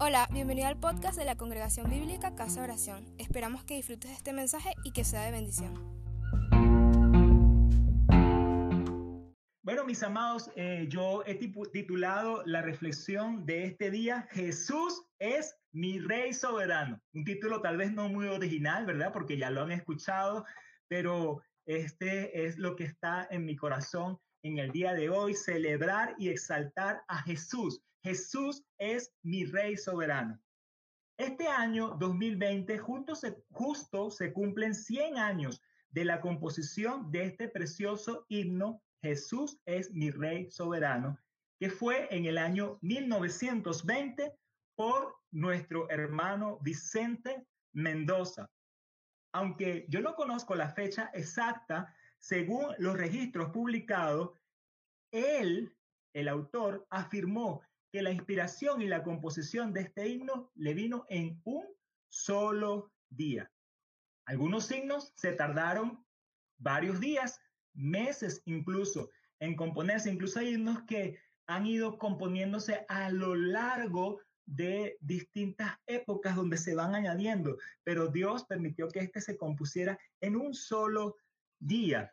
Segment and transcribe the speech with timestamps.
[0.00, 3.04] Hola, bienvenido al podcast de la Congregación Bíblica Casa Oración.
[3.18, 5.74] Esperamos que disfrutes de este mensaje y que sea de bendición.
[9.64, 15.98] Bueno, mis amados, eh, yo he titulado la reflexión de este día, Jesús es mi
[15.98, 17.00] Rey soberano.
[17.12, 19.12] Un título tal vez no muy original, ¿verdad?
[19.12, 20.44] Porque ya lo han escuchado,
[20.86, 26.14] pero este es lo que está en mi corazón en el día de hoy, celebrar
[26.18, 30.40] y exaltar a Jesús Jesús es mi Rey soberano.
[31.18, 37.48] Este año 2020 justo se, justo se cumplen 100 años de la composición de este
[37.48, 41.18] precioso himno, Jesús es mi Rey soberano,
[41.60, 44.34] que fue en el año 1920
[44.74, 48.50] por nuestro hermano Vicente Mendoza.
[49.34, 54.30] Aunque yo no conozco la fecha exacta, según los registros publicados,
[55.10, 55.76] él,
[56.14, 57.60] el autor, afirmó
[57.92, 61.64] que la inspiración y la composición de este himno le vino en un
[62.08, 63.50] solo día.
[64.26, 66.04] Algunos himnos se tardaron
[66.58, 67.40] varios días,
[67.72, 70.10] meses incluso, en componerse.
[70.10, 76.74] Incluso hay himnos que han ido componiéndose a lo largo de distintas épocas donde se
[76.74, 81.16] van añadiendo, pero Dios permitió que este se compusiera en un solo
[81.58, 82.12] día.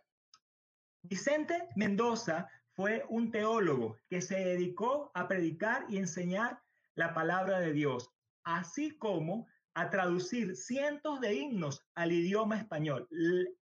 [1.02, 6.62] Vicente Mendoza fue un teólogo que se dedicó a predicar y enseñar
[6.96, 8.10] la palabra de Dios,
[8.44, 13.08] así como a traducir cientos de himnos al idioma español.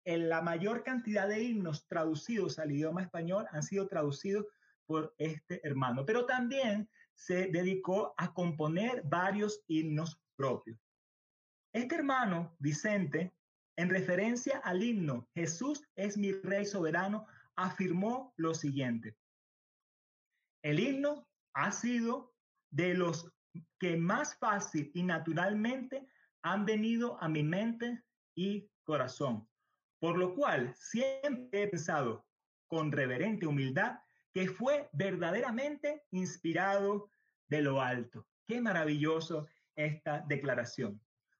[0.05, 4.45] La mayor cantidad de himnos traducidos al idioma español han sido traducidos
[4.85, 10.77] por este hermano, pero también se dedicó a componer varios himnos propios.
[11.71, 13.33] Este hermano, Vicente,
[13.75, 17.25] en referencia al himno Jesús es mi rey soberano,
[17.55, 19.17] afirmó lo siguiente.
[20.63, 22.33] El himno ha sido
[22.71, 23.31] de los
[23.79, 26.07] que más fácil y naturalmente
[26.41, 28.03] han venido a mi mente
[28.35, 29.47] y corazón,
[29.99, 32.25] por lo cual siempre he pensado
[32.67, 33.99] con reverente humildad
[34.33, 37.11] que fue verdaderamente inspirado
[37.47, 38.27] de lo alto.
[38.47, 40.99] Qué maravilloso esta declaración.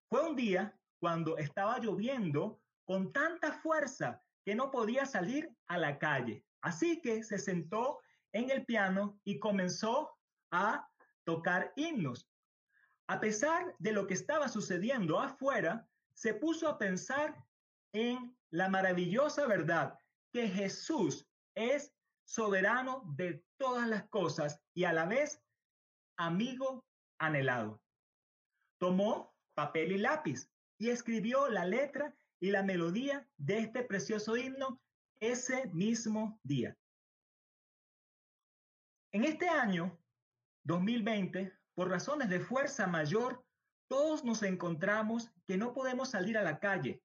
[0.10, 5.98] Fue un día cuando estaba lloviendo con tanta fuerza que no podía salir a la
[5.98, 6.46] calle.
[6.62, 8.00] Así que se sentó
[8.32, 10.18] en el piano y comenzó
[10.52, 10.88] a
[11.24, 12.30] tocar himnos.
[13.08, 17.36] A pesar de lo que estaba sucediendo afuera, se puso a pensar
[17.94, 19.98] en la maravillosa verdad
[20.32, 21.94] que Jesús es
[22.26, 25.42] soberano de todas las cosas y a la vez
[26.18, 26.86] amigo
[27.20, 27.82] anhelado.
[28.80, 34.82] Tomó papel y lápiz y escribió la letra y la melodía de este precioso himno
[35.22, 36.78] ese mismo día.
[39.14, 39.98] En este año
[40.66, 43.46] 2020, por razones de fuerza mayor,
[43.88, 47.02] todos nos encontramos que no podemos salir a la calle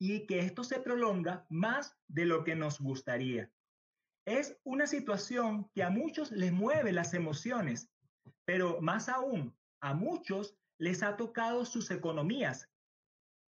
[0.00, 3.52] y que esto se prolonga más de lo que nos gustaría.
[4.26, 7.88] Es una situación que a muchos les mueve las emociones,
[8.44, 12.68] pero más aún, a muchos les ha tocado sus economías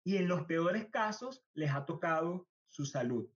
[0.04, 3.28] y en los peores casos les ha tocado su salud.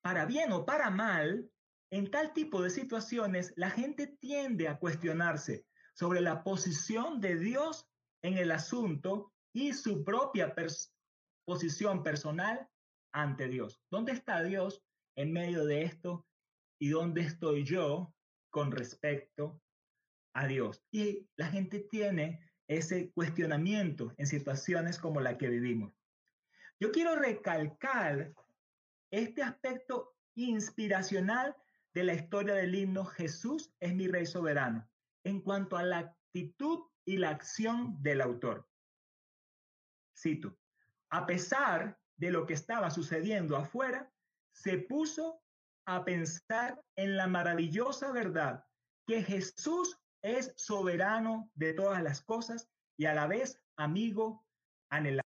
[0.00, 1.50] Para bien o para mal,
[1.90, 7.88] en tal tipo de situaciones la gente tiende a cuestionarse sobre la posición de Dios
[8.22, 10.54] en el asunto y su propia
[11.44, 12.68] posición personal
[13.12, 13.82] ante Dios.
[13.90, 14.82] ¿Dónde está Dios
[15.16, 16.26] en medio de esto
[16.78, 18.14] y dónde estoy yo
[18.50, 19.60] con respecto
[20.34, 20.82] a Dios?
[20.90, 25.92] Y la gente tiene ese cuestionamiento en situaciones como la que vivimos.
[26.80, 28.32] Yo quiero recalcar
[29.10, 31.54] este aspecto inspiracional
[31.94, 34.88] de la historia del himno Jesús es mi rey soberano
[35.24, 38.68] en cuanto a la actitud y la acción del autor.
[40.16, 40.58] Cito,
[41.10, 44.10] a pesar de lo que estaba sucediendo afuera,
[44.52, 45.42] se puso
[45.86, 48.64] a pensar en la maravillosa verdad
[49.06, 54.46] que Jesús es soberano de todas las cosas y a la vez amigo
[54.88, 55.28] anhelado.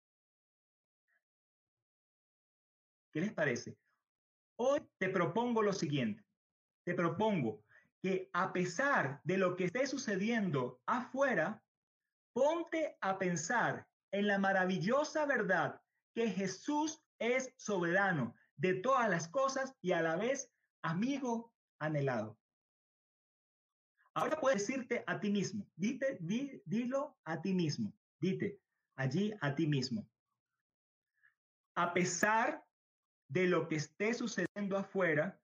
[3.12, 3.78] ¿Qué les parece?
[4.58, 6.24] Hoy te propongo lo siguiente.
[6.86, 7.64] Te propongo
[8.02, 11.62] que a pesar de lo que esté sucediendo afuera,
[12.34, 15.82] ponte a pensar en la maravillosa verdad
[16.14, 20.52] que Jesús es soberano de todas las cosas y a la vez
[20.84, 22.38] amigo anhelado.
[24.18, 26.18] Ahora puedes decirte a ti mismo, dite,
[26.66, 28.60] dilo a ti mismo, dite
[28.96, 30.10] allí a ti mismo.
[31.76, 32.66] A pesar
[33.30, 35.40] de lo que esté sucediendo afuera,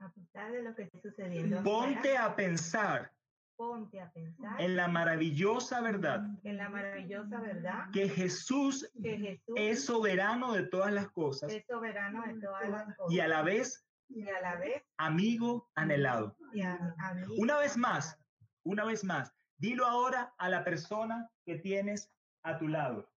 [0.00, 1.62] A pesar de lo que está sucediendo.
[1.64, 3.12] Ponte a pensar
[3.56, 9.54] Ponte a pensar en la maravillosa verdad en la maravillosa verdad que Jesús que Jesús
[9.56, 13.42] es soberano de todas las cosas es soberano de todas las cosas y a la
[13.42, 16.36] vez y a la vez amigo anhelado.
[16.52, 16.96] y a.
[17.36, 18.18] Una vez más,
[18.64, 22.10] una vez más, dilo ahora a la persona que tienes
[22.42, 23.10] a tu lado.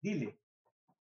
[0.00, 0.40] Dile,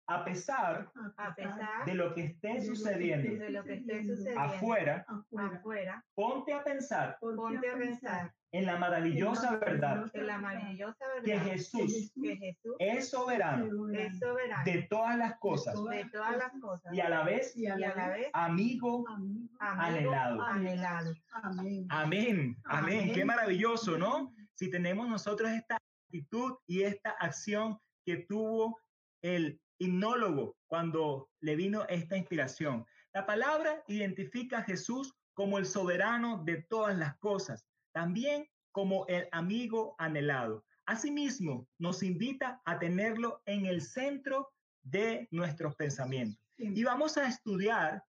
[0.09, 5.07] a pesar a pesar de lo que esté sucediendo de lo que esté sucediendo afuera,
[5.37, 11.39] afuera, ponte a pensar ponte a pensar en la maravillosa verdad en la maravillosa que
[11.39, 16.93] Jesús que Jesús es soberano es soberano de todas las cosas de todas las cosas
[16.93, 20.43] y a la vez y a la vez amigo amigo anhelado.
[20.43, 21.15] anhelado.
[21.33, 22.57] Amén, amén.
[22.65, 23.13] Amén.
[23.13, 24.33] Qué maravilloso, ¿no?
[24.55, 28.79] Si tenemos nosotros esta actitud y esta acción que tuvo
[29.23, 32.87] el himnólogo cuando le vino esta inspiración.
[33.13, 39.29] La palabra identifica a Jesús como el soberano de todas las cosas, también como el
[39.33, 40.65] amigo anhelado.
[40.87, 44.53] Asimismo, nos invita a tenerlo en el centro
[44.83, 46.41] de nuestros pensamientos.
[46.59, 48.05] Y vamos a estudiar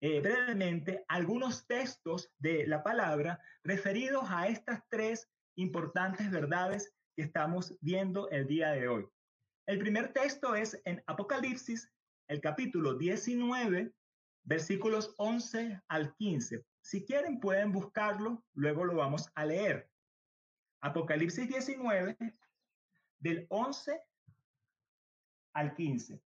[0.00, 7.76] eh, brevemente algunos textos de la palabra referidos a estas tres importantes verdades que estamos
[7.80, 9.06] viendo el día de hoy.
[9.66, 11.88] El primer texto es en Apocalipsis,
[12.28, 13.92] el capítulo 19,
[14.42, 16.64] versículos 11 al 15.
[16.80, 19.88] Si quieren pueden buscarlo, luego lo vamos a leer.
[20.80, 22.16] Apocalipsis 19,
[23.20, 24.02] del 11
[25.54, 26.20] al 15.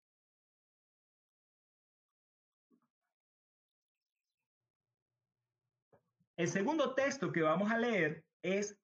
[6.37, 8.79] El segundo texto que vamos a leer es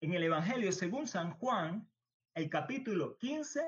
[0.00, 1.88] en el Evangelio según San Juan,
[2.36, 3.62] el capítulo 15,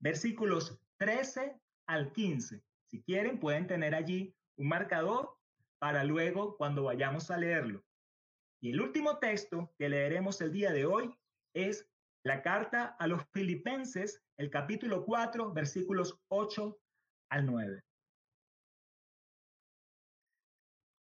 [0.00, 2.62] versículos 13 al 15.
[2.86, 5.36] Si quieren, pueden tener allí un marcador
[5.78, 7.84] para luego cuando vayamos a leerlo.
[8.62, 11.14] Y el último texto que leeremos el día de hoy
[11.54, 11.86] es
[12.24, 16.74] la carta a los filipenses, el capítulo 4, versículos 8
[17.28, 17.84] al 9.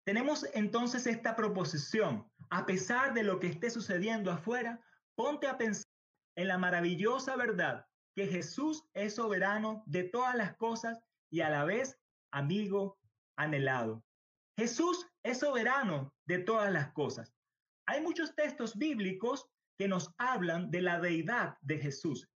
[0.06, 2.26] Tenemos entonces esta proposición.
[2.48, 4.80] A pesar de lo que esté sucediendo afuera,
[5.14, 5.85] ponte a pensar
[6.36, 11.64] en la maravillosa verdad que Jesús es soberano de todas las cosas y a la
[11.64, 11.98] vez
[12.30, 12.98] amigo
[13.36, 14.04] anhelado.
[14.56, 17.34] Jesús es soberano de todas las cosas.
[17.86, 19.46] Hay muchos textos bíblicos
[19.78, 22.28] que nos hablan de la deidad de Jesús,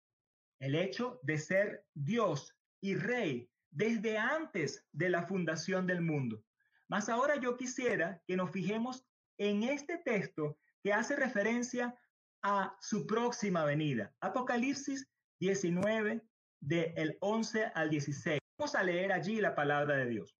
[0.60, 6.44] el hecho de ser Dios y Rey desde antes de la fundación del mundo.
[6.88, 9.06] Mas ahora yo quisiera que nos fijemos
[9.38, 11.94] en este texto que hace referencia
[12.42, 14.14] a su próxima venida.
[14.20, 15.08] Apocalipsis
[15.40, 16.22] 19,
[16.60, 18.38] del 11 al 16.
[18.58, 20.36] Vamos a leer allí la palabra de Dios.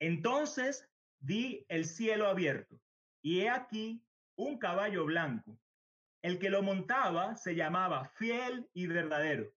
[0.00, 0.88] Entonces
[1.20, 2.78] vi el cielo abierto
[3.22, 4.04] y he aquí
[4.36, 5.58] un caballo blanco.
[6.22, 9.50] El que lo montaba se llamaba fiel y verdadero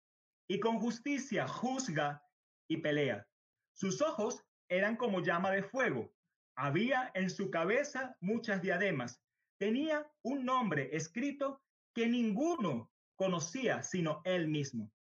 [0.49, 2.23] y con justicia juzga
[2.69, 3.27] y pelea.
[3.73, 6.13] Sus ojos eran como llama de fuego.
[6.57, 9.21] Había en su cabeza muchas diademas.
[9.59, 11.63] Tenía un nombre escrito
[11.95, 14.93] que ninguno conocía sino él mismo.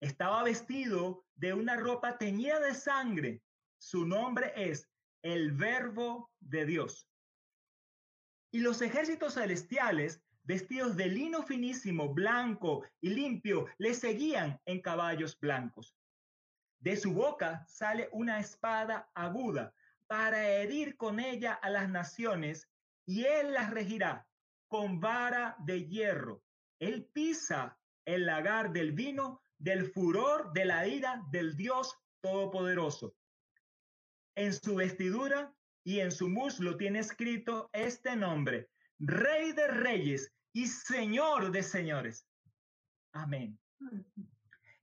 [0.00, 3.42] Estaba vestido de una ropa teñida de sangre.
[3.78, 4.88] Su nombre es
[5.22, 7.08] el Verbo de Dios.
[8.50, 15.38] Y los ejércitos celestiales, vestidos de lino finísimo, blanco y limpio, le seguían en caballos
[15.38, 15.96] blancos.
[16.80, 19.72] De su boca sale una espada aguda
[20.08, 22.68] para herir con ella a las naciones,
[23.06, 24.26] y él las regirá
[24.68, 26.42] con vara de hierro.
[26.78, 33.14] Él pisa el lagar del vino del furor de la ira del Dios Todopoderoso.
[34.34, 35.54] En su vestidura
[35.84, 42.26] y en su muslo tiene escrito este nombre, Rey de Reyes y Señor de Señores.
[43.12, 43.58] Amén.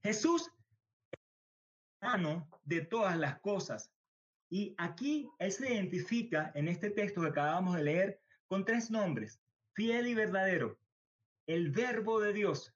[0.04, 0.52] Jesús
[2.02, 3.92] mano de todas las cosas.
[4.50, 9.40] Y aquí Él se identifica en este texto que acabamos de leer con tres nombres,
[9.74, 10.80] fiel y verdadero,
[11.48, 12.74] el verbo de Dios,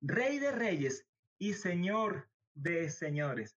[0.00, 1.06] rey de reyes
[1.38, 3.56] y señor de señores.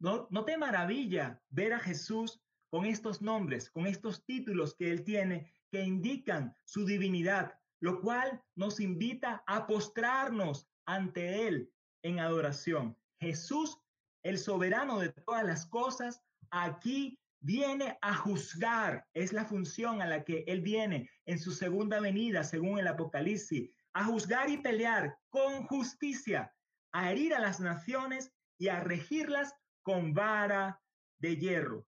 [0.00, 5.04] ¿No, no te maravilla ver a Jesús con estos nombres, con estos títulos que Él
[5.04, 11.72] tiene que indican su divinidad, lo cual nos invita a postrarnos ante Él
[12.02, 12.96] en adoración.
[13.20, 13.80] Jesús,
[14.24, 19.06] el soberano de todas las cosas, aquí viene a juzgar.
[19.14, 23.70] Es la función a la que Él viene en su segunda venida, según el Apocalipsis,
[23.92, 26.52] a juzgar y pelear con justicia,
[26.92, 30.80] a herir a las naciones y a regirlas con vara
[31.18, 31.86] de hierro.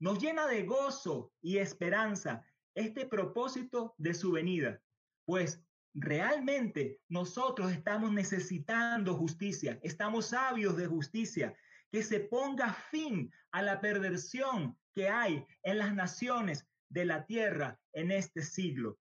[0.00, 2.44] Nos llena de gozo y esperanza
[2.74, 4.80] este propósito de su venida,
[5.26, 5.62] pues
[5.94, 11.54] realmente nosotros estamos necesitando justicia, estamos sabios de justicia,
[11.90, 17.78] que se ponga fin a la perversión que hay en las naciones de la tierra
[17.92, 18.98] en este siglo.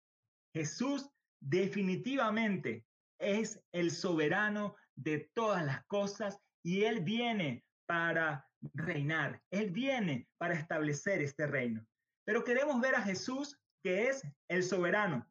[0.55, 1.09] Jesús
[1.41, 2.85] definitivamente
[3.19, 10.55] es el soberano de todas las cosas y Él viene para reinar, Él viene para
[10.55, 11.87] establecer este reino.
[12.25, 15.27] Pero queremos ver a Jesús que es el soberano,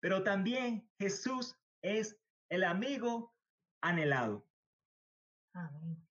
[0.00, 3.34] pero también Jesús es el amigo
[3.80, 4.46] anhelado.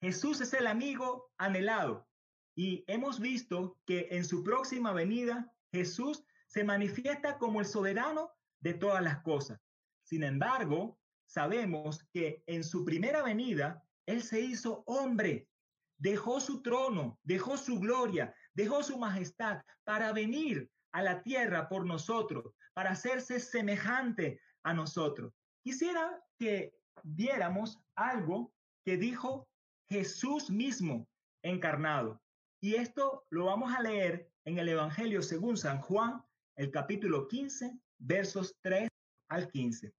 [0.02, 2.08] Jesús es el amigo anhelado
[2.56, 8.74] y hemos visto que en su próxima venida Jesús se manifiesta como el soberano de
[8.74, 9.60] todas las cosas.
[10.04, 15.50] Sin embargo, sabemos que en su primera venida Él se hizo hombre,
[15.98, 21.86] dejó su trono, dejó su gloria, dejó su majestad para venir a la tierra por
[21.86, 25.34] nosotros, para hacerse semejante a nosotros.
[25.62, 26.74] Quisiera que
[27.04, 28.54] viéramos algo
[28.86, 29.46] que dijo
[29.90, 31.06] Jesús mismo
[31.44, 32.22] encarnado.
[32.62, 36.24] Y esto lo vamos a leer en el Evangelio según San Juan,
[36.56, 38.88] el capítulo 15, versos 3
[39.28, 39.94] al 15.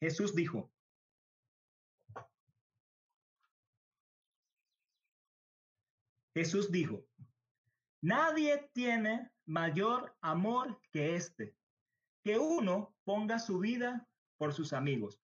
[0.00, 0.72] Jesús dijo,
[6.34, 7.04] Jesús dijo,
[8.00, 11.56] nadie tiene mayor amor que este,
[12.24, 14.08] que uno ponga su vida
[14.38, 15.20] por sus amigos.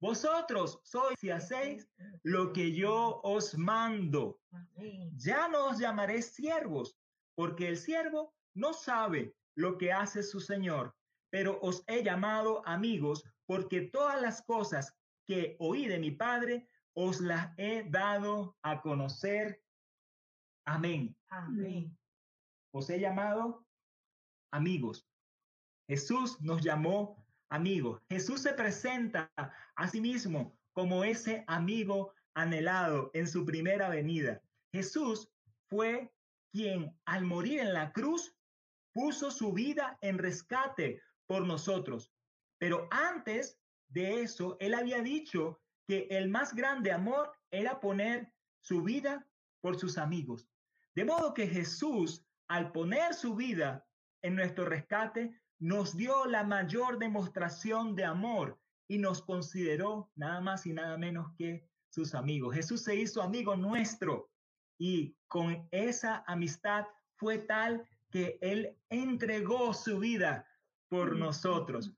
[0.00, 1.88] Vosotros sois y hacéis
[2.24, 4.38] lo que yo os mando.
[5.16, 6.96] Ya no os llamaré siervos,
[7.34, 10.94] porque el siervo no sabe lo que hace su Señor,
[11.30, 14.94] pero os he llamado amigos, porque todas las cosas
[15.26, 19.62] que oí de mi Padre os las he dado a conocer.
[20.66, 21.16] Amén.
[21.28, 21.96] Amén.
[22.74, 23.64] Os he llamado
[24.50, 25.06] amigos.
[25.86, 28.02] Jesús nos llamó amigos.
[28.08, 29.30] Jesús se presenta
[29.76, 34.42] a sí mismo como ese amigo anhelado en su primera venida.
[34.72, 35.30] Jesús
[35.70, 36.12] fue
[36.50, 38.34] quien al morir en la cruz
[38.92, 42.12] puso su vida en rescate por nosotros.
[42.58, 43.56] Pero antes
[43.88, 49.24] de eso, él había dicho que el más grande amor era poner su vida
[49.60, 50.48] por sus amigos.
[50.96, 53.86] De modo que Jesús, al poner su vida
[54.22, 58.58] en nuestro rescate, nos dio la mayor demostración de amor
[58.88, 62.54] y nos consideró nada más y nada menos que sus amigos.
[62.54, 64.30] Jesús se hizo amigo nuestro
[64.78, 66.86] y con esa amistad
[67.16, 70.46] fue tal que Él entregó su vida
[70.88, 71.92] por nosotros.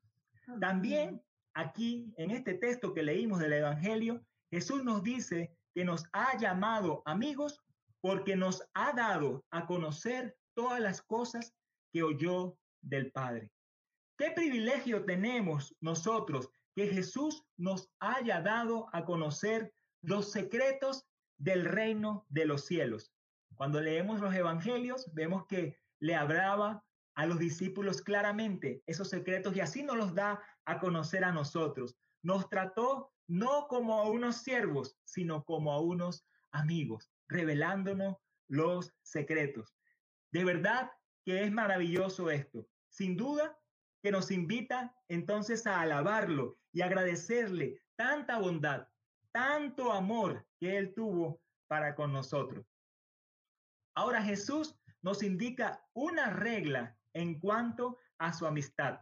[0.60, 1.22] También
[1.54, 7.02] aquí en este texto que leímos del Evangelio, Jesús nos dice que nos ha llamado
[7.04, 7.62] amigos
[8.06, 11.52] porque nos ha dado a conocer todas las cosas
[11.92, 13.50] que oyó del Padre.
[14.16, 21.04] ¿Qué privilegio tenemos nosotros que Jesús nos haya dado a conocer los secretos
[21.36, 23.12] del reino de los cielos?
[23.56, 26.84] Cuando leemos los evangelios, vemos que le hablaba
[27.16, 31.96] a los discípulos claramente esos secretos y así nos los da a conocer a nosotros.
[32.22, 38.16] Nos trató no como a unos siervos, sino como a unos amigos, revelándonos
[38.48, 39.74] los secretos.
[40.32, 40.90] De verdad
[41.24, 42.68] que es maravilloso esto.
[42.88, 43.58] Sin duda
[44.02, 48.86] que nos invita entonces a alabarlo y agradecerle tanta bondad,
[49.32, 52.64] tanto amor que Él tuvo para con nosotros.
[53.94, 59.00] Ahora Jesús nos indica una regla en cuanto a su amistad.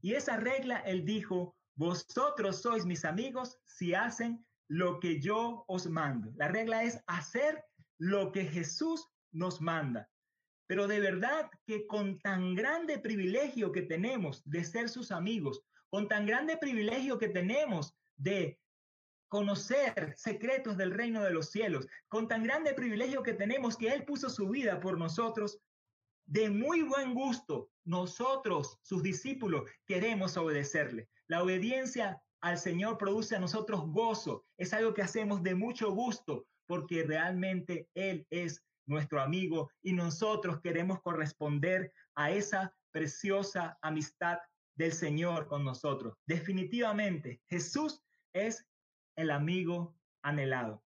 [0.00, 5.86] Y esa regla, Él dijo, vosotros sois mis amigos si hacen lo que yo os
[5.86, 6.30] mando.
[6.36, 7.64] La regla es hacer
[7.98, 10.08] lo que Jesús nos manda.
[10.66, 16.06] Pero de verdad que con tan grande privilegio que tenemos de ser sus amigos, con
[16.06, 18.60] tan grande privilegio que tenemos de
[19.28, 24.04] conocer secretos del reino de los cielos, con tan grande privilegio que tenemos que Él
[24.04, 25.58] puso su vida por nosotros,
[26.26, 31.08] de muy buen gusto, nosotros, sus discípulos, queremos obedecerle.
[31.26, 36.46] La obediencia al Señor produce a nosotros gozo, es algo que hacemos de mucho gusto,
[36.66, 44.38] porque realmente Él es nuestro amigo y nosotros queremos corresponder a esa preciosa amistad
[44.76, 46.14] del Señor con nosotros.
[46.26, 48.02] Definitivamente, Jesús
[48.32, 48.66] es
[49.16, 50.82] el amigo anhelado.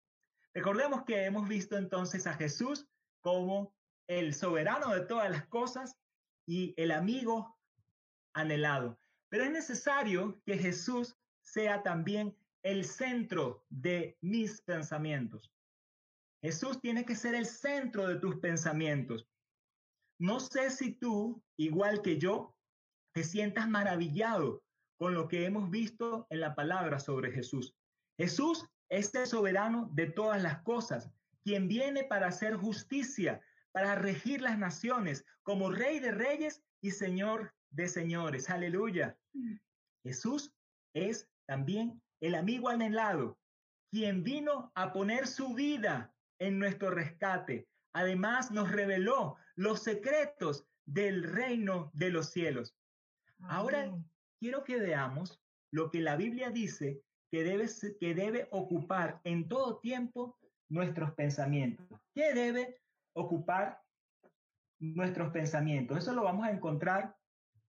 [0.55, 2.89] Recordemos que hemos visto entonces a Jesús
[3.21, 3.75] como
[4.09, 5.97] el soberano de todas las cosas
[6.47, 7.57] y el amigo
[8.35, 8.99] anhelado.
[9.29, 11.17] Pero es necesario que Jesús
[11.53, 15.51] sea también el centro de mis pensamientos.
[16.43, 19.27] Jesús tiene que ser el centro de tus pensamientos.
[20.19, 22.57] No sé si tú, igual que yo,
[23.13, 24.63] te sientas maravillado
[24.99, 27.75] con lo que hemos visto en la palabra sobre Jesús.
[28.19, 31.11] Jesús es el soberano de todas las cosas,
[31.43, 33.41] quien viene para hacer justicia,
[33.73, 38.51] para regir las naciones como rey de reyes y señor de señores.
[38.51, 39.17] Aleluya.
[40.03, 40.53] Jesús
[40.95, 43.37] es también el amigo anhelado,
[43.91, 47.67] quien vino a poner su vida en nuestro rescate.
[47.93, 52.77] Además nos reveló los secretos del reino de los cielos.
[53.41, 53.93] Ahora
[54.39, 55.41] quiero que veamos
[55.73, 57.03] lo que la Biblia dice
[57.33, 57.67] que debe,
[57.99, 60.39] que debe ocupar en todo tiempo
[60.69, 61.85] nuestros pensamientos.
[62.15, 62.81] ¿Qué debe
[63.13, 63.83] ocupar
[64.79, 65.99] nuestros pensamientos?
[65.99, 67.17] Eso lo vamos a encontrar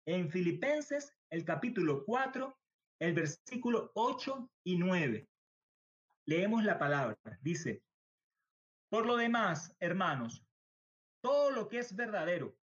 [0.07, 2.57] en Filipenses, el capítulo 4,
[2.99, 5.29] el versículo 8 y 9.
[6.27, 7.19] Leemos la palabra.
[7.43, 7.83] Dice,
[8.89, 10.45] por lo demás, hermanos,
[11.23, 12.57] todo lo que es verdadero,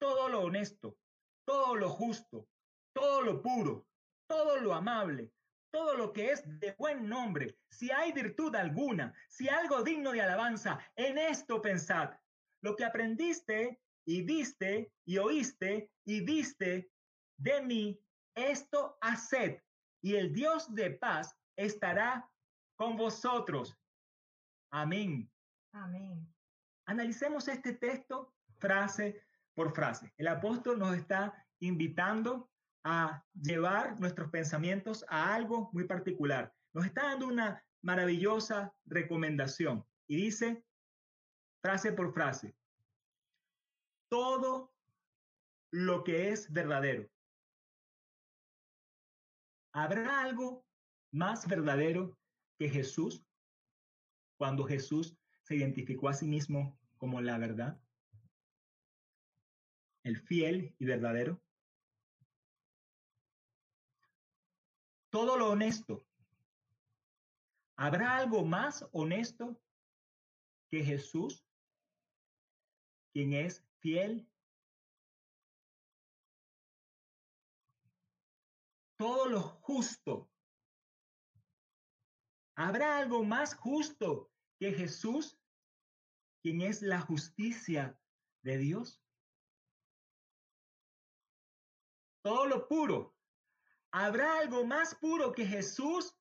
[0.00, 0.98] todo lo honesto,
[1.46, 2.48] todo lo justo,
[2.94, 3.86] todo lo puro,
[4.26, 5.32] todo lo amable,
[5.70, 10.22] todo lo que es de buen nombre, si hay virtud alguna, si algo digno de
[10.22, 12.10] alabanza, en esto pensad.
[12.62, 16.90] Lo que aprendiste y viste y oíste y viste
[17.36, 18.00] de mí,
[18.34, 19.60] esto haced,
[20.02, 22.28] y el Dios de paz estará
[22.76, 23.76] con vosotros.
[24.70, 25.30] Amén.
[25.72, 26.28] Amén.
[26.86, 29.22] Analicemos este texto frase
[29.54, 30.12] por frase.
[30.16, 32.50] El apóstol nos está invitando
[32.84, 36.52] a llevar nuestros pensamientos a algo muy particular.
[36.74, 40.64] Nos está dando una maravillosa recomendación y dice,
[41.62, 42.54] frase por frase,
[44.10, 44.74] todo
[45.70, 47.08] lo que es verdadero.
[49.74, 50.64] ¿Habrá algo
[51.10, 52.16] más verdadero
[52.56, 53.22] que Jesús
[54.38, 57.78] cuando Jesús se identificó a sí mismo como la verdad?
[60.02, 61.44] El fiel y verdadero.
[65.14, 66.04] todo lo honesto.
[67.76, 69.62] ¿Habrá algo más honesto
[70.68, 71.46] que Jesús,
[73.12, 74.28] quien es fiel?
[79.04, 80.30] Todo lo justo.
[82.56, 85.38] ¿Habrá algo más justo que Jesús,
[86.40, 88.00] quien es la justicia
[88.40, 89.04] de Dios?
[92.22, 93.14] Todo lo puro.
[93.90, 96.16] ¿Habrá algo más puro que Jesús,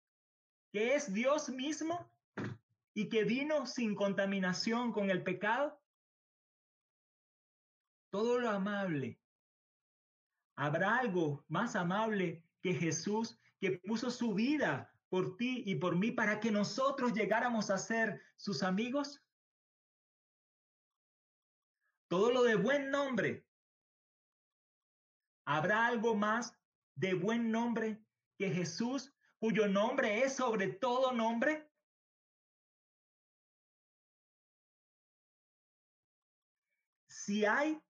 [0.73, 2.11] que es Dios mismo
[2.93, 5.81] y que vino sin contaminación con el pecado?
[8.11, 9.21] Todo lo amable.
[10.57, 16.11] ¿Habrá algo más amable que Jesús que puso su vida por ti y por mí
[16.11, 19.21] para que nosotros llegáramos a ser sus amigos?
[22.09, 23.45] Todo lo de buen nombre.
[25.45, 26.57] ¿Habrá algo más
[26.95, 28.01] de buen nombre
[28.37, 31.69] que Jesús, cuyo nombre es sobre todo nombre?
[37.07, 37.81] Si hay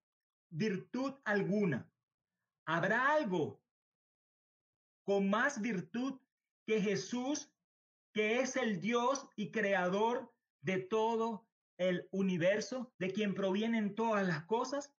[0.49, 1.91] virtud alguna,
[2.65, 3.62] ¿habrá algo
[5.03, 6.19] con más virtud
[6.65, 7.51] que Jesús,
[8.13, 14.45] que es el Dios y creador de todo el universo, de quien provienen todas las
[14.45, 14.93] cosas?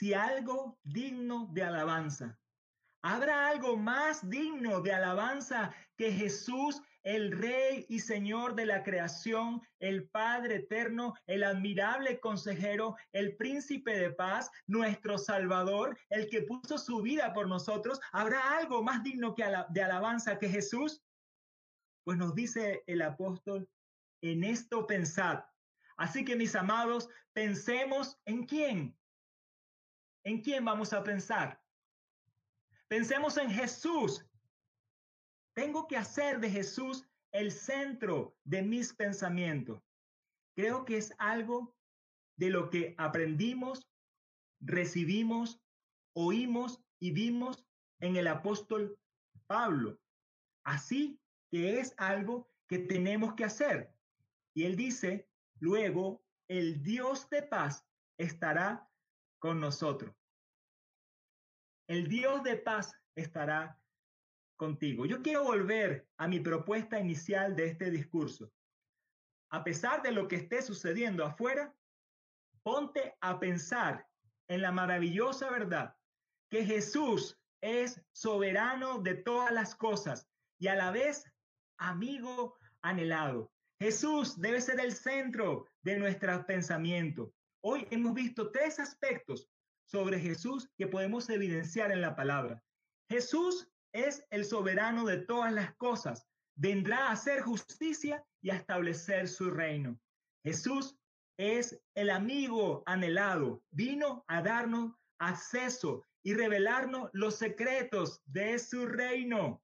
[0.00, 2.40] si algo digno de alabanza.
[3.02, 9.62] ¿Habrá algo más digno de alabanza que Jesús, el Rey y Señor de la creación,
[9.78, 16.78] el Padre eterno, el admirable consejero, el príncipe de paz, nuestro Salvador, el que puso
[16.78, 18.00] su vida por nosotros?
[18.12, 21.02] ¿Habrá algo más digno que de alabanza que Jesús?
[22.04, 23.68] Pues nos dice el apóstol,
[24.22, 25.44] en esto pensad.
[25.96, 28.96] Así que mis amados, pensemos en quién?
[30.24, 31.60] ¿En quién vamos a pensar?
[32.88, 34.26] Pensemos en Jesús.
[35.54, 39.82] Tengo que hacer de Jesús el centro de mis pensamientos.
[40.56, 41.74] Creo que es algo
[42.36, 43.88] de lo que aprendimos,
[44.60, 45.60] recibimos,
[46.14, 47.66] oímos y vimos
[48.00, 48.98] en el apóstol
[49.46, 49.98] Pablo.
[50.64, 53.92] Así que es algo que tenemos que hacer.
[54.54, 57.84] Y él dice, luego, el Dios de paz
[58.18, 58.88] estará
[59.38, 60.14] con nosotros.
[61.88, 63.79] El Dios de paz estará
[64.60, 65.06] contigo.
[65.06, 68.52] Yo quiero volver a mi propuesta inicial de este discurso.
[69.50, 71.74] A pesar de lo que esté sucediendo afuera,
[72.62, 74.06] ponte a pensar
[74.48, 75.96] en la maravillosa verdad
[76.50, 81.24] que Jesús es soberano de todas las cosas y a la vez
[81.78, 83.50] amigo anhelado.
[83.78, 87.32] Jesús debe ser el centro de nuestro pensamiento.
[87.62, 89.48] Hoy hemos visto tres aspectos
[89.86, 92.62] sobre Jesús que podemos evidenciar en la palabra.
[93.08, 96.26] Jesús es el soberano de todas las cosas.
[96.56, 99.98] Vendrá a hacer justicia y a establecer su reino.
[100.44, 100.96] Jesús
[101.38, 103.62] es el amigo anhelado.
[103.70, 109.62] Vino a darnos acceso y revelarnos los secretos de su reino.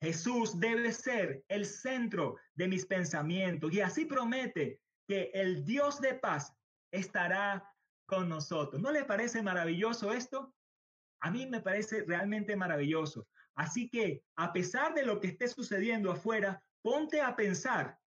[0.00, 6.14] Jesús debe ser el centro de mis pensamientos y así promete que el Dios de
[6.14, 6.52] paz
[6.90, 7.72] estará
[8.06, 8.82] con nosotros.
[8.82, 10.54] ¿No le parece maravilloso esto?
[11.20, 13.28] A mí me parece realmente maravilloso.
[13.54, 17.98] Así que, a pesar de lo que esté sucediendo afuera, ponte a pensar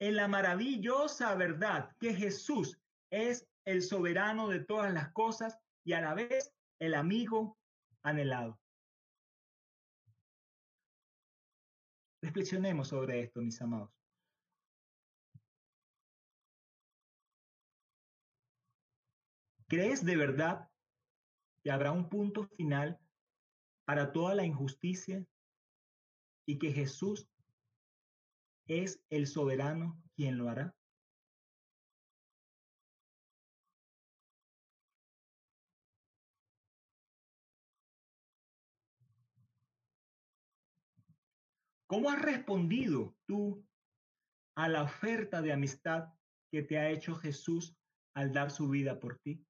[0.00, 2.78] en la maravillosa verdad que Jesús
[3.10, 7.56] es el soberano de todas las cosas y a la vez el amigo
[8.02, 8.60] anhelado.
[12.22, 13.90] Reflexionemos sobre esto, mis amados.
[19.68, 20.70] ¿Crees de verdad
[21.62, 23.00] que habrá un punto final
[23.84, 25.24] para toda la injusticia
[26.46, 27.28] y que Jesús
[28.66, 30.74] es el soberano quien lo hará?
[41.86, 43.64] ¿Cómo has respondido tú
[44.56, 46.08] a la oferta de amistad
[46.50, 47.76] que te ha hecho Jesús
[48.14, 49.44] al dar su vida por ti?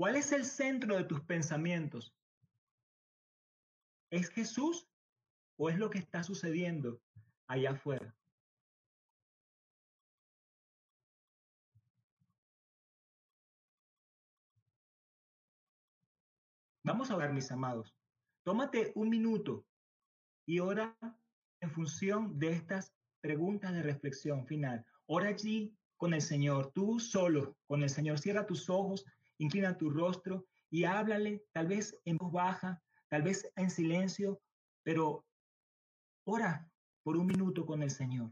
[0.00, 2.16] ¿Cuál es el centro de tus pensamientos?
[4.10, 4.88] ¿Es Jesús
[5.58, 7.02] o es lo que está sucediendo
[7.46, 8.16] allá afuera?
[16.82, 17.94] Vamos a ver, mis amados.
[18.42, 19.66] Tómate un minuto
[20.46, 20.96] y ora
[21.60, 24.82] en función de estas preguntas de reflexión final.
[25.04, 28.18] Ora allí con el Señor, tú solo, con el Señor.
[28.18, 29.04] Cierra tus ojos
[29.40, 34.40] inclina tu rostro y háblale, tal vez en voz baja, tal vez en silencio,
[34.84, 35.24] pero
[36.24, 36.70] ora
[37.02, 38.30] por un minuto con el Señor.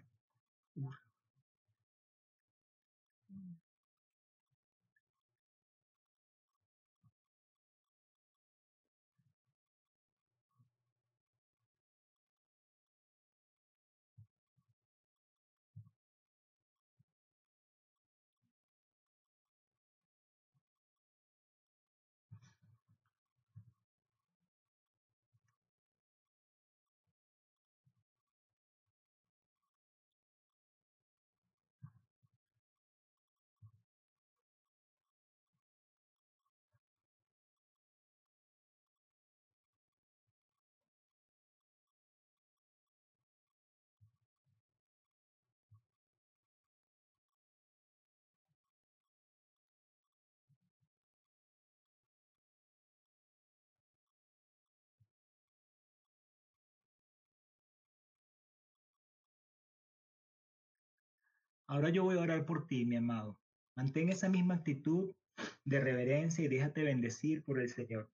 [61.69, 63.39] Ahora yo voy a orar por ti, mi amado.
[63.77, 65.15] Mantén esa misma actitud
[65.65, 68.11] de reverencia y déjate bendecir por el Señor.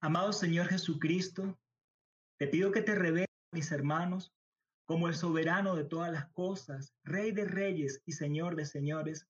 [0.00, 1.58] Amado Señor Jesucristo,
[2.38, 4.32] te pido que te reveles mis hermanos
[4.84, 9.26] como el soberano de todas las cosas, Rey de reyes y Señor de señores,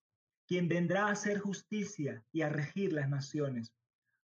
[0.47, 3.73] quien vendrá a hacer justicia y a regir las naciones.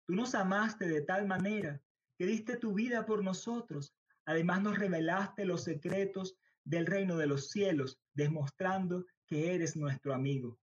[0.07, 1.81] Tú nos amaste de tal manera
[2.17, 3.93] que diste tu vida por nosotros.
[4.25, 6.37] Además nos revelaste los secretos
[6.69, 10.59] del reino de los cielos, demostrando que eres nuestro amigo.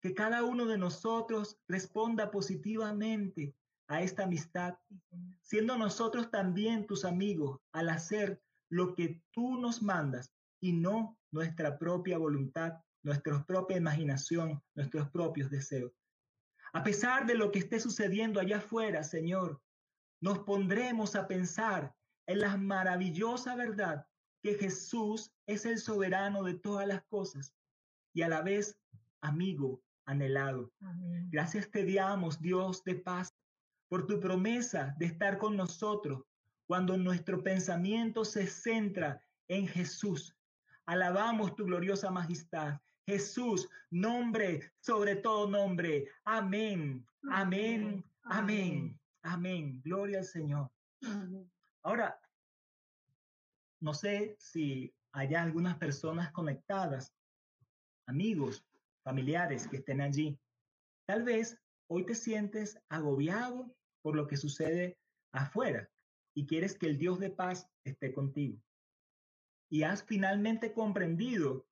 [0.00, 3.56] Que cada uno de nosotros responda positivamente
[3.88, 4.78] a esta amistad,
[5.42, 11.76] siendo nosotros también tus amigos al hacer lo que tú nos mandas y no nuestra
[11.76, 15.92] propia voluntad, nuestra propia imaginación, nuestros propios deseos.
[16.72, 19.60] A pesar de lo que esté sucediendo allá afuera, Señor,
[20.20, 21.92] nos pondremos a pensar
[22.28, 24.06] en la maravillosa verdad
[24.42, 27.54] que Jesús es el soberano de todas las cosas
[28.12, 28.78] y a la vez
[29.20, 30.72] amigo anhelado.
[31.30, 33.34] Gracias te damos, Dios de paz,
[33.88, 36.22] por tu promesa de estar con nosotros
[36.66, 40.36] cuando nuestro pensamiento se centra en Jesús.
[40.86, 42.80] Alabamos tu gloriosa majestad.
[43.06, 46.06] Jesús, nombre sobre todo nombre.
[46.24, 49.80] Amén, amén, amén, amén.
[49.82, 50.70] Gloria al Señor.
[51.82, 52.20] Ahora,
[53.80, 57.14] no sé si haya algunas personas conectadas,
[58.06, 58.64] amigos,
[59.02, 60.38] familiares que estén allí.
[61.06, 64.98] Tal vez hoy te sientes agobiado por lo que sucede
[65.32, 65.88] afuera
[66.34, 68.60] y quieres que el Dios de paz esté contigo.
[69.70, 71.66] Y has finalmente comprendido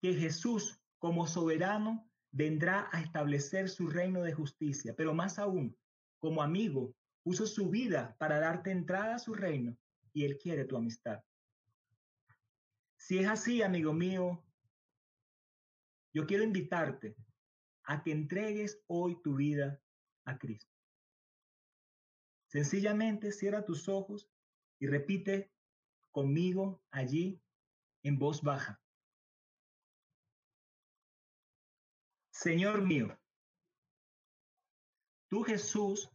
[0.00, 5.76] que Jesús como soberano vendrá a establecer su reino de justicia, pero más aún,
[6.18, 9.76] como amigo, puso su vida para darte entrada a su reino
[10.16, 11.22] y Él quiere tu amistad.
[12.96, 14.42] Si es así, amigo mío,
[16.14, 17.14] yo quiero invitarte
[17.82, 19.78] a que entregues hoy tu vida
[20.24, 20.74] a Cristo.
[22.46, 24.26] Sencillamente cierra tus ojos
[24.78, 25.52] y repite
[26.12, 27.38] conmigo allí
[28.02, 28.80] en voz baja.
[32.30, 33.14] Señor mío,
[35.28, 36.10] tú Jesús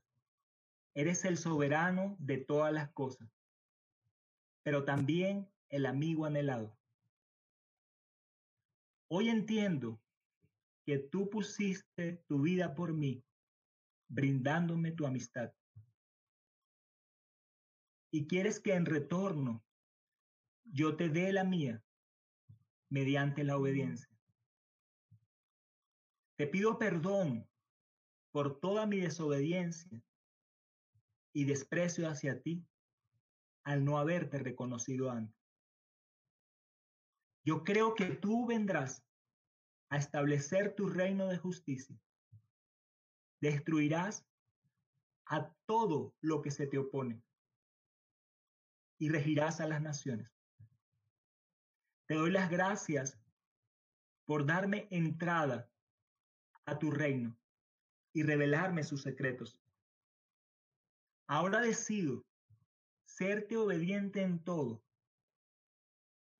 [0.95, 3.29] eres el soberano de todas las cosas,
[4.63, 6.77] pero también el amigo anhelado.
[9.07, 10.01] Hoy entiendo
[10.85, 13.23] que tú pusiste tu vida por mí,
[14.07, 15.53] brindándome tu amistad.
[18.11, 19.63] Y quieres que en retorno
[20.63, 21.83] yo te dé la mía
[22.89, 24.09] mediante la obediencia.
[26.37, 27.47] Te pido perdón
[28.31, 30.01] por toda mi desobediencia
[31.33, 32.65] y desprecio hacia ti
[33.63, 35.39] al no haberte reconocido antes.
[37.43, 39.03] Yo creo que tú vendrás
[39.89, 41.99] a establecer tu reino de justicia.
[43.41, 44.25] Destruirás
[45.25, 47.21] a todo lo que se te opone
[48.99, 50.31] y regirás a las naciones.
[52.07, 53.19] Te doy las gracias
[54.25, 55.69] por darme entrada
[56.65, 57.35] a tu reino
[58.13, 59.59] y revelarme sus secretos.
[61.27, 62.23] Ahora decido
[63.21, 64.83] serte obediente en todo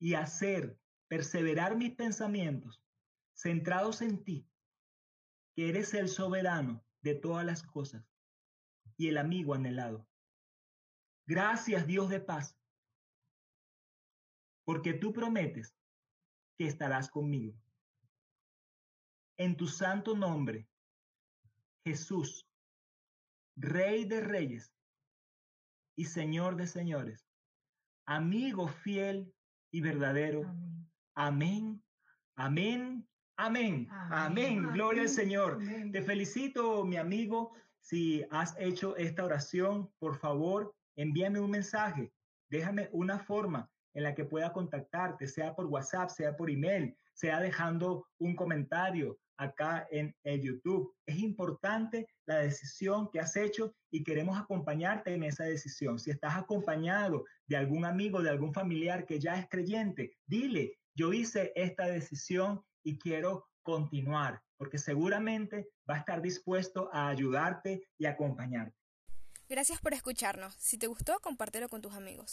[0.00, 2.82] y hacer perseverar mis pensamientos
[3.34, 4.50] centrados en ti,
[5.54, 8.04] que eres el soberano de todas las cosas
[8.96, 10.08] y el amigo anhelado.
[11.24, 12.58] Gracias Dios de paz,
[14.64, 15.76] porque tú prometes
[16.58, 17.56] que estarás conmigo.
[19.36, 20.68] En tu santo nombre,
[21.84, 22.44] Jesús,
[23.54, 24.71] Rey de Reyes
[25.96, 27.26] y Señor de Señores,
[28.06, 29.32] amigo fiel
[29.70, 30.42] y verdadero.
[31.14, 31.82] Amén,
[32.36, 34.62] amén, amén, amén.
[34.72, 35.58] Gloria al Señor.
[35.92, 37.52] Te felicito, mi amigo.
[37.80, 42.12] Si has hecho esta oración, por favor, envíame un mensaje.
[42.48, 47.40] Déjame una forma en la que pueda contactarte, sea por WhatsApp, sea por email, sea
[47.40, 50.94] dejando un comentario, acá en el YouTube.
[51.06, 55.98] Es importante la decisión que has hecho y queremos acompañarte en esa decisión.
[55.98, 61.12] Si estás acompañado de algún amigo, de algún familiar que ya es creyente, dile, yo
[61.12, 68.06] hice esta decisión y quiero continuar, porque seguramente va a estar dispuesto a ayudarte y
[68.06, 68.76] acompañarte.
[69.48, 70.54] Gracias por escucharnos.
[70.54, 72.30] Si te gustó, compártelo con tus amigos.